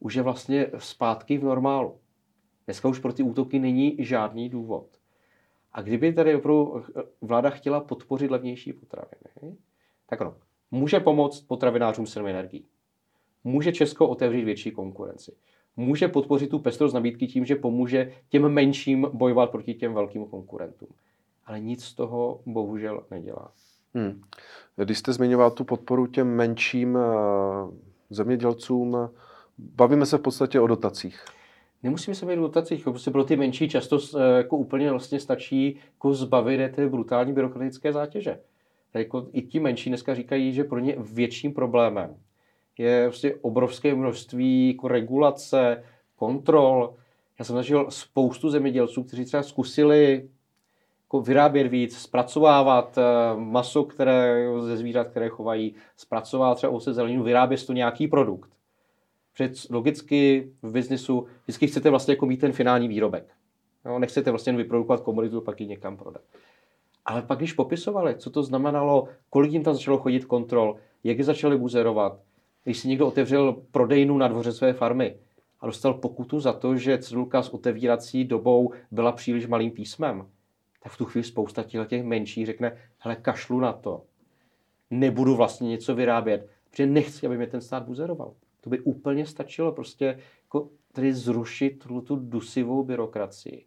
už 0.00 0.14
je 0.14 0.22
vlastně 0.22 0.66
zpátky 0.78 1.38
v 1.38 1.44
normálu. 1.44 1.98
Dneska 2.66 2.88
už 2.88 2.98
pro 2.98 3.12
ty 3.12 3.22
útoky 3.22 3.58
není 3.58 3.96
žádný 3.98 4.48
důvod. 4.48 4.86
A 5.72 5.82
kdyby 5.82 6.12
tady 6.12 6.36
opravdu 6.36 6.84
vláda 7.20 7.50
chtěla 7.50 7.80
podpořit 7.80 8.30
levnější 8.30 8.72
potraviny, 8.72 9.56
tak 10.06 10.20
ano, 10.20 10.36
může 10.70 11.00
pomoct 11.00 11.40
potravinářům 11.40 12.06
s 12.06 12.16
energií. 12.16 12.66
Může 13.44 13.72
Česko 13.72 14.08
otevřít 14.08 14.44
větší 14.44 14.70
konkurenci. 14.70 15.36
Může 15.80 16.08
podpořit 16.08 16.50
tu 16.50 16.58
pestrost 16.58 16.94
nabídky 16.94 17.26
tím, 17.26 17.44
že 17.44 17.56
pomůže 17.56 18.12
těm 18.28 18.48
menším 18.48 19.06
bojovat 19.12 19.50
proti 19.50 19.74
těm 19.74 19.94
velkým 19.94 20.24
konkurentům. 20.24 20.88
Ale 21.46 21.60
nic 21.60 21.84
z 21.84 21.94
toho 21.94 22.40
bohužel 22.46 23.02
nedělá. 23.10 23.52
Hmm. 23.94 24.20
Když 24.76 24.98
jste 24.98 25.12
zmiňoval 25.12 25.50
tu 25.50 25.64
podporu 25.64 26.06
těm 26.06 26.28
menším 26.28 26.96
eh, 26.96 27.00
zemědělcům, 28.10 28.96
bavíme 29.58 30.06
se 30.06 30.18
v 30.18 30.20
podstatě 30.20 30.60
o 30.60 30.66
dotacích. 30.66 31.24
Nemusíme 31.82 32.14
se 32.14 32.26
bavit 32.26 32.38
o 32.38 32.42
dotacích, 32.42 32.84
prostě 32.84 33.10
pro 33.10 33.24
ty 33.24 33.36
menší 33.36 33.68
často 33.68 33.98
eh, 33.98 34.36
jako 34.36 34.56
úplně 34.56 34.90
vlastně 34.90 35.20
stačí 35.20 35.78
jako 35.92 36.14
zbavit 36.14 36.72
té 36.72 36.88
brutální 36.88 37.32
byrokratické 37.32 37.92
zátěže 37.92 38.40
jako 38.94 39.28
i 39.32 39.42
ti 39.42 39.60
menší 39.60 39.90
dneska 39.90 40.14
říkají, 40.14 40.52
že 40.52 40.64
pro 40.64 40.78
ně 40.78 40.96
větším 40.98 41.52
problémem 41.52 42.16
je 42.80 43.08
prostě 43.08 43.34
obrovské 43.34 43.94
množství 43.94 44.68
jako 44.68 44.88
regulace, 44.88 45.84
kontrol. 46.16 46.94
Já 47.38 47.44
jsem 47.44 47.56
zažil 47.56 47.86
spoustu 47.90 48.50
zemědělců, 48.50 49.04
kteří 49.04 49.24
třeba 49.24 49.42
zkusili 49.42 50.28
jako 51.02 51.20
vyrábět 51.20 51.68
víc, 51.68 51.98
zpracovávat 51.98 52.98
eh, 52.98 53.02
maso, 53.36 53.84
které 53.84 54.46
ze 54.60 54.76
zvířat, 54.76 55.08
které 55.08 55.28
chovají, 55.28 55.74
zpracovávat 55.96 56.56
třeba 56.56 56.70
ovoce 56.70 56.94
zeleninu, 56.94 57.22
vyrábět 57.22 57.66
to 57.66 57.72
nějaký 57.72 58.08
produkt. 58.08 58.50
Před 59.32 59.52
logicky 59.70 60.50
v 60.62 60.72
biznisu 60.72 61.26
vždycky 61.42 61.66
chcete 61.66 61.90
vlastně 61.90 62.12
jako 62.12 62.26
mít 62.26 62.40
ten 62.40 62.52
finální 62.52 62.88
výrobek. 62.88 63.24
No, 63.84 63.98
nechcete 63.98 64.30
vlastně 64.30 64.52
vyprodukovat 64.52 65.00
komoditu, 65.00 65.40
pak 65.40 65.60
ji 65.60 65.66
někam 65.66 65.96
prodat. 65.96 66.22
Ale 67.04 67.22
pak, 67.22 67.38
když 67.38 67.52
popisovali, 67.52 68.14
co 68.14 68.30
to 68.30 68.42
znamenalo, 68.42 69.08
kolik 69.30 69.52
jim 69.52 69.64
tam 69.64 69.74
začalo 69.74 69.98
chodit 69.98 70.24
kontrol, 70.24 70.76
jak 71.04 71.18
je 71.18 71.24
začali 71.24 71.58
buzerovat, 71.58 72.18
když 72.64 72.78
si 72.78 72.88
někdo 72.88 73.06
otevřel 73.06 73.52
prodejnu 73.70 74.18
na 74.18 74.28
dvoře 74.28 74.52
své 74.52 74.72
farmy 74.72 75.16
a 75.60 75.66
dostal 75.66 75.94
pokutu 75.94 76.40
za 76.40 76.52
to, 76.52 76.76
že 76.76 76.98
cedulka 76.98 77.42
s 77.42 77.48
otevírací 77.48 78.24
dobou 78.24 78.72
byla 78.90 79.12
příliš 79.12 79.46
malým 79.46 79.70
písmem, 79.70 80.26
tak 80.82 80.92
v 80.92 80.96
tu 80.96 81.04
chvíli 81.04 81.24
spousta 81.24 81.62
těch 81.62 82.04
menších 82.04 82.46
řekne, 82.46 82.78
hele, 82.98 83.16
kašlu 83.16 83.60
na 83.60 83.72
to. 83.72 84.02
Nebudu 84.90 85.36
vlastně 85.36 85.68
něco 85.68 85.94
vyrábět, 85.94 86.48
protože 86.70 86.86
nechci, 86.86 87.26
aby 87.26 87.36
mě 87.36 87.46
ten 87.46 87.60
stát 87.60 87.82
buzeroval. 87.82 88.34
To 88.60 88.70
by 88.70 88.80
úplně 88.80 89.26
stačilo 89.26 89.72
prostě 89.72 90.18
jako 90.44 90.68
tady 90.92 91.14
zrušit 91.14 91.84
tu 92.04 92.16
dusivou 92.16 92.84
byrokracii. 92.84 93.64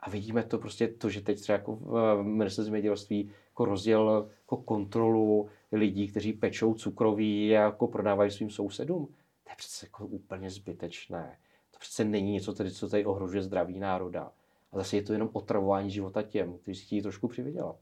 A 0.00 0.10
vidíme 0.10 0.42
to 0.42 0.58
prostě, 0.58 0.88
to, 0.88 1.10
že 1.10 1.20
teď 1.20 1.40
třeba 1.40 1.58
jako 1.58 1.76
v 1.76 2.22
ministerstvu 2.22 2.64
zemědělství 2.64 3.30
jako 3.48 3.64
rozděl 3.64 4.30
jako 4.42 4.56
kontrolu 4.56 5.48
lidí, 5.72 6.08
kteří 6.08 6.32
pečou 6.32 6.74
cukroví 6.74 7.56
a 7.56 7.62
jako 7.62 7.86
prodávají 7.86 8.30
svým 8.30 8.50
sousedům. 8.50 9.06
To 9.44 9.50
je 9.50 9.56
přece 9.56 9.86
jako 9.86 10.06
úplně 10.06 10.50
zbytečné. 10.50 11.38
To 11.70 11.78
přece 11.78 12.04
není 12.04 12.32
něco, 12.32 12.52
tady, 12.52 12.70
co 12.70 12.88
tady 12.88 13.04
ohrožuje 13.04 13.42
zdraví 13.42 13.78
národa. 13.78 14.32
A 14.72 14.76
zase 14.76 14.96
je 14.96 15.02
to 15.02 15.12
jenom 15.12 15.30
otravování 15.32 15.90
života 15.90 16.22
těm, 16.22 16.58
kteří 16.58 16.80
si 16.80 16.86
chtějí 16.86 17.02
trošku 17.02 17.28
přivydělat. 17.28 17.76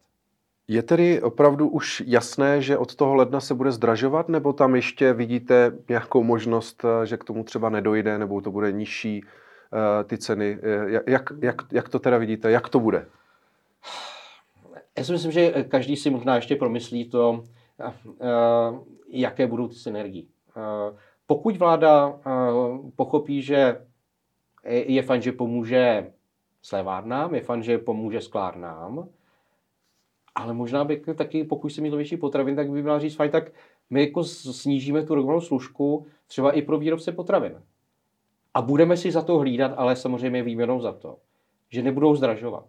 Je 0.69 0.83
tedy 0.83 1.23
opravdu 1.23 1.69
už 1.69 2.03
jasné, 2.07 2.63
že 2.63 2.79
od 2.79 2.95
toho 2.95 3.15
ledna 3.15 3.41
se 3.41 3.55
bude 3.55 3.73
zdražovat, 3.73 4.29
nebo 4.29 4.53
tam 4.53 4.75
ještě 4.75 5.13
vidíte 5.13 5.73
nějakou 5.89 6.23
možnost, 6.23 6.85
eh, 6.85 7.07
že 7.07 7.17
k 7.17 7.25
tomu 7.25 7.45
třeba 7.45 7.69
nedojde, 7.69 8.19
nebo 8.19 8.41
to 8.41 8.51
bude 8.51 8.73
nižší 8.73 9.23
uh, 9.23 9.29
ty 10.05 10.19
ceny? 10.19 10.59
Eh, 10.63 11.03
jak, 11.07 11.33
jak, 11.41 11.63
jak 11.73 11.89
to 11.89 11.99
teda 11.99 12.19
vidíte? 12.19 12.51
Jak 12.51 12.69
to 12.69 12.81
bude? 12.81 13.07
Já 14.99 15.05
si 15.05 15.13
myslím, 15.13 15.33
že 15.33 15.53
každý 15.69 15.97
si 15.97 16.11
možná 16.11 16.37
ještě 16.37 16.57
promyslí 16.57 17.05
to, 17.09 17.45
jaké 19.09 19.47
budou 19.47 19.69
ty 19.69 19.75
synergie. 19.75 20.25
Pokud 21.27 21.57
vláda 21.57 22.21
pochopí, 22.97 23.43
že 23.43 23.87
je 24.69 25.03
fajn, 25.03 25.23
že 25.23 25.33
pomůže 25.33 26.13
slévárnám, 26.63 27.35
je 27.35 27.41
fajn, 27.41 27.63
že 27.63 27.79
pomůže 27.79 28.21
sklárnám, 28.21 29.09
ale 30.35 30.55
možná 30.55 30.85
by 30.85 30.97
taky, 30.97 31.45
pokud 31.45 31.69
se 31.69 31.81
mít 31.81 31.95
větší 31.95 32.17
potravin, 32.17 32.57
tak 32.57 32.71
by 32.71 32.83
měla 32.83 32.99
říct, 32.99 33.15
fajn, 33.17 33.31
tak 33.31 33.53
my 33.91 34.01
jako 34.01 34.25
snížíme 34.25 35.03
tu 35.03 35.15
regulární 35.15 35.47
služku 35.47 36.07
třeba 36.27 36.53
i 36.53 36.63
pro 36.63 36.79
výrobce 36.79 37.13
potravin. 37.13 37.63
A 38.55 38.63
budeme 38.63 38.97
si 38.97 39.11
za 39.11 39.23
to 39.23 39.39
hlídat, 39.39 39.73
ale 39.77 39.97
samozřejmě 39.97 40.43
výměnou 40.43 40.81
za 40.81 40.93
to, 40.93 41.19
že 41.69 41.83
nebudou 41.83 42.15
zdražovat. 42.15 42.67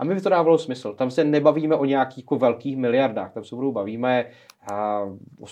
A 0.00 0.04
mi 0.04 0.14
by 0.14 0.20
to 0.20 0.28
dávalo 0.28 0.58
smysl. 0.58 0.94
Tam 0.94 1.10
se 1.10 1.24
nebavíme 1.24 1.76
o 1.76 1.84
nějakých 1.84 2.18
jako 2.24 2.36
velkých 2.36 2.76
miliardách, 2.76 3.32
tam 3.32 3.44
se 3.44 3.54
budou 3.54 3.72
bavíme 3.72 4.26
a 4.72 5.00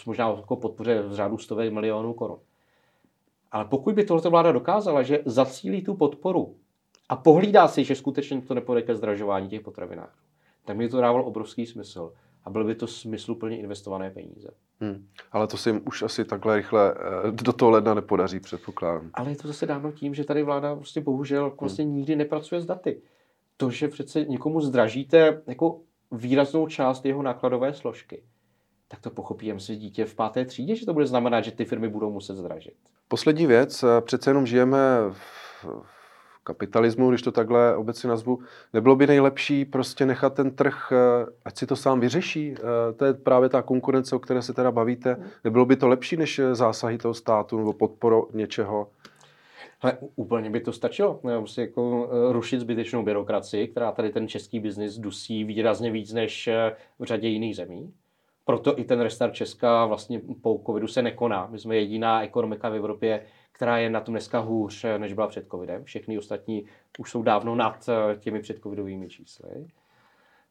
možná 0.06 0.28
o 0.28 0.36
jako 0.36 0.56
podpoře 0.56 1.02
v 1.02 1.12
řádu 1.12 1.38
stovek 1.38 1.72
milionů 1.72 2.14
korun. 2.14 2.38
Ale 3.52 3.64
pokud 3.64 3.94
by 3.94 4.04
tohle 4.04 4.30
vláda 4.30 4.52
dokázala, 4.52 5.02
že 5.02 5.20
zacílí 5.24 5.82
tu 5.82 5.94
podporu 5.94 6.56
a 7.08 7.16
pohlídá 7.16 7.68
si, 7.68 7.84
že 7.84 7.94
skutečně 7.94 8.42
to 8.42 8.54
nepůjde 8.54 8.82
ke 8.82 8.94
zdražování 8.94 9.48
těch 9.48 9.60
potravinářů, 9.60 10.20
tak 10.64 10.76
mi 10.76 10.88
to 10.88 11.00
dávalo 11.00 11.24
obrovský 11.24 11.66
smysl 11.66 12.12
a 12.44 12.50
byly 12.50 12.64
by 12.64 12.74
to 12.74 12.86
smysluplně 12.86 13.58
investované 13.58 14.10
peníze. 14.10 14.48
Hmm. 14.80 15.06
Ale 15.32 15.46
to 15.46 15.56
se 15.56 15.70
jim 15.70 15.82
už 15.86 16.02
asi 16.02 16.24
takhle 16.24 16.56
rychle 16.56 16.94
eh, 16.94 17.30
do 17.30 17.52
toho 17.52 17.70
ledna 17.70 17.94
nepodaří, 17.94 18.40
předpokládám. 18.40 19.10
Ale 19.14 19.30
je 19.30 19.36
to 19.36 19.48
zase 19.48 19.66
dáno 19.66 19.92
tím, 19.92 20.14
že 20.14 20.24
tady 20.24 20.42
vláda 20.42 20.76
prostě 20.76 21.00
bohužel 21.00 21.52
vlastně 21.60 21.84
hmm. 21.84 21.94
nikdy 21.94 22.16
nepracuje 22.16 22.60
s 22.60 22.66
daty. 22.66 23.02
To, 23.60 23.70
že 23.70 23.88
přece 23.88 24.24
někomu 24.24 24.60
zdražíte 24.60 25.42
jako 25.46 25.80
výraznou 26.12 26.66
část 26.66 27.04
jeho 27.04 27.22
nákladové 27.22 27.74
složky, 27.74 28.22
tak 28.88 29.00
to 29.00 29.10
pochopí 29.10 29.46
jen 29.46 29.60
si 29.60 29.76
dítě 29.76 30.04
v 30.04 30.14
páté 30.14 30.44
třídě, 30.44 30.76
že 30.76 30.86
to 30.86 30.94
bude 30.94 31.06
znamenat, 31.06 31.40
že 31.40 31.50
ty 31.50 31.64
firmy 31.64 31.88
budou 31.88 32.10
muset 32.10 32.36
zdražit. 32.36 32.74
Poslední 33.08 33.46
věc, 33.46 33.82
eh, 33.82 34.00
přece 34.00 34.30
jenom 34.30 34.46
žijeme 34.46 34.78
v, 35.10 35.66
kapitalismu, 36.48 37.08
když 37.08 37.22
to 37.22 37.32
takhle 37.32 37.76
obecně 37.76 38.08
nazvu, 38.08 38.38
nebylo 38.72 38.96
by 38.96 39.06
nejlepší 39.06 39.64
prostě 39.64 40.06
nechat 40.06 40.34
ten 40.34 40.50
trh, 40.50 40.92
eh, 40.92 41.26
ať 41.44 41.58
si 41.58 41.66
to 41.66 41.76
sám 41.76 42.00
vyřeší? 42.00 42.54
Eh, 42.54 42.92
to 42.92 43.04
je 43.04 43.14
právě 43.14 43.48
ta 43.48 43.62
konkurence, 43.62 44.16
o 44.16 44.18
které 44.18 44.42
se 44.42 44.52
teda 44.54 44.70
bavíte. 44.70 45.16
Nebylo 45.44 45.66
by 45.66 45.76
to 45.76 45.88
lepší 45.88 46.16
než 46.16 46.40
zásahy 46.52 46.98
toho 46.98 47.14
státu 47.14 47.58
nebo 47.58 47.72
podporu 47.72 48.28
něčeho? 48.32 48.88
Ale 49.80 49.98
úplně 50.16 50.50
by 50.50 50.60
to 50.60 50.72
stačilo. 50.72 51.14
Prostě 51.14 51.60
jako 51.60 52.10
rušit 52.32 52.60
zbytečnou 52.60 53.02
byrokracii, 53.02 53.68
která 53.68 53.92
tady 53.92 54.10
ten 54.10 54.28
český 54.28 54.60
biznis 54.60 54.98
dusí 54.98 55.44
výrazně 55.44 55.90
víc 55.90 56.12
než 56.12 56.48
v 56.98 57.04
řadě 57.04 57.28
jiných 57.28 57.56
zemí. 57.56 57.92
Proto 58.44 58.78
i 58.78 58.84
ten 58.84 59.00
restart 59.00 59.34
Česka 59.34 59.86
vlastně 59.86 60.20
po 60.42 60.62
covidu 60.66 60.86
se 60.86 61.02
nekoná. 61.02 61.48
My 61.50 61.58
jsme 61.58 61.76
jediná 61.76 62.22
ekonomika 62.22 62.68
v 62.68 62.74
Evropě, 62.74 63.24
která 63.52 63.78
je 63.78 63.90
na 63.90 64.00
tom 64.00 64.12
dneska 64.12 64.38
hůř, 64.38 64.84
než 64.98 65.12
byla 65.12 65.26
před 65.26 65.46
covidem. 65.50 65.84
Všechny 65.84 66.18
ostatní 66.18 66.64
už 66.98 67.10
jsou 67.10 67.22
dávno 67.22 67.54
nad 67.54 67.88
eh, 67.88 68.16
těmi 68.16 68.40
předcovidovými 68.40 69.08
čísly. 69.08 69.50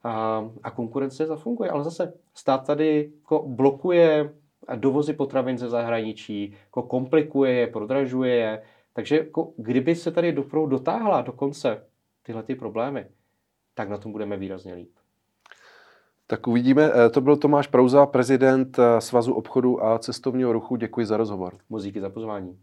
A, 0.03 0.45
a 0.63 0.71
konkurence 0.71 1.25
zafunguje, 1.25 1.69
ale 1.69 1.83
zase 1.83 2.13
stát 2.33 2.67
tady 2.67 3.11
jako 3.19 3.43
blokuje 3.47 4.33
dovozy 4.75 5.13
potravin 5.13 5.57
ze 5.57 5.69
zahraničí, 5.69 6.55
jako 6.65 6.83
komplikuje 6.83 7.53
je, 7.53 7.67
prodražuje 7.67 8.35
je. 8.35 8.61
Takže 8.97 9.17
jako, 9.17 9.53
kdyby 9.57 9.95
se 9.95 10.11
tady 10.11 10.31
doprou 10.31 10.67
dotáhla 10.67 11.21
do 11.21 11.31
konce 11.31 11.83
tyhle 12.23 12.43
ty 12.43 12.55
problémy, 12.55 13.07
tak 13.73 13.89
na 13.89 13.97
tom 13.97 14.11
budeme 14.11 14.37
výrazně 14.37 14.73
líp. 14.73 14.91
Tak 16.27 16.47
uvidíme. 16.47 16.91
Eh, 16.93 17.09
to 17.09 17.21
byl 17.21 17.37
Tomáš 17.37 17.67
Prouza, 17.67 18.05
prezident 18.05 18.79
eh, 18.79 19.01
Svazu 19.01 19.33
obchodu 19.33 19.83
a 19.83 19.99
cestovního 19.99 20.53
ruchu. 20.53 20.75
Děkuji 20.75 21.05
za 21.05 21.17
rozhovor. 21.17 21.57
Muzíky 21.69 22.01
za 22.01 22.09
pozvání. 22.09 22.59